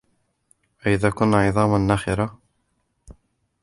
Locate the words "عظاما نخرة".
1.37-2.39